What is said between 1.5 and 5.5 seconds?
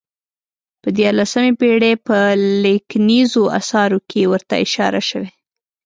پېړۍ په لیکنیزو اثارو کې ورته اشاره شوې.